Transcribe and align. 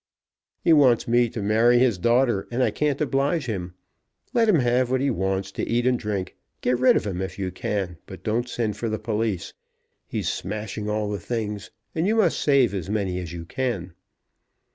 He 0.63 0.73
wants 0.73 1.07
me 1.07 1.29
to 1.29 1.43
marry 1.43 1.77
his 1.77 1.99
daughter, 1.99 2.47
and 2.49 2.63
I 2.63 2.71
can't 2.71 2.99
oblige 2.99 3.45
him. 3.45 3.75
Let 4.33 4.49
him 4.49 4.55
have 4.57 4.89
what 4.89 4.99
he 4.99 5.11
wants 5.11 5.51
to 5.51 5.69
eat 5.69 5.85
and 5.85 5.99
drink. 5.99 6.35
Get 6.61 6.79
rid 6.79 6.95
of 6.97 7.05
him 7.05 7.21
if 7.21 7.37
you 7.37 7.51
can, 7.51 7.99
but 8.07 8.23
don't 8.23 8.49
send 8.49 8.77
for 8.77 8.89
the 8.89 8.97
police. 8.97 9.53
He's 10.07 10.27
smashing 10.27 10.89
all 10.89 11.11
the 11.11 11.19
things, 11.19 11.69
and 11.93 12.07
you 12.07 12.15
must 12.15 12.41
save 12.41 12.73
as 12.73 12.89
many 12.89 13.19
as 13.19 13.31
you 13.31 13.45
can." 13.45 13.93